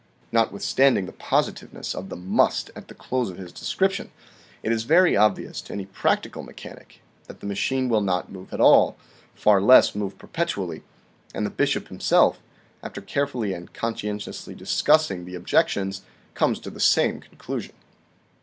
Notwithstanding 0.31 1.05
the 1.05 1.11
positiveness 1.11 1.93
of 1.93 2.09
the 2.09 2.15
"must" 2.15 2.71
at 2.75 2.87
the 2.87 2.95
close 2.95 3.29
of 3.29 3.37
his 3.37 3.51
description, 3.51 4.09
it 4.63 4.71
is 4.71 4.81
very 4.83 5.15
obvious 5.15 5.61
to 5.61 5.73
any 5.73 5.85
practical 5.85 6.41
mechanic 6.41 7.01
that 7.27 7.39
the 7.39 7.45
machine 7.45 7.87
will 7.87 8.01
not 8.01 8.31
move 8.31 8.51
at 8.51 8.59
all, 8.59 8.97
far 9.35 9.61
less 9.61 9.93
move 9.93 10.17
perpetually, 10.17 10.81
and 11.35 11.45
the 11.45 11.51
bishop 11.51 11.89
himself, 11.89 12.39
after 12.81 12.99
carefully 12.99 13.53
and 13.53 13.73
conscientiously 13.75 14.55
discussing 14.55 15.25
the 15.25 15.35
objections, 15.35 16.01
comes 16.33 16.59
to 16.61 16.71
the 16.71 16.79
same 16.79 17.19
conclusion. 17.21 17.75